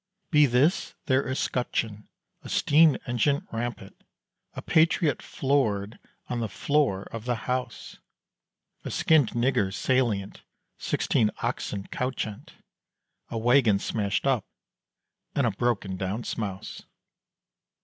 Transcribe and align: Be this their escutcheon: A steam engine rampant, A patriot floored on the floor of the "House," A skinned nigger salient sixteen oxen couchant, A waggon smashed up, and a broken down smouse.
Be 0.31 0.47
this 0.47 0.95
their 1.05 1.29
escutcheon: 1.29 2.07
A 2.43 2.49
steam 2.49 2.97
engine 3.05 3.47
rampant, 3.51 3.95
A 4.55 4.61
patriot 4.63 5.21
floored 5.21 5.99
on 6.27 6.39
the 6.39 6.49
floor 6.49 7.03
of 7.11 7.25
the 7.25 7.35
"House," 7.45 7.97
A 8.83 8.89
skinned 8.89 9.33
nigger 9.33 9.71
salient 9.71 10.41
sixteen 10.79 11.29
oxen 11.43 11.85
couchant, 11.91 12.53
A 13.29 13.37
waggon 13.37 13.77
smashed 13.77 14.25
up, 14.25 14.43
and 15.35 15.45
a 15.45 15.51
broken 15.51 15.97
down 15.97 16.23
smouse. 16.23 16.81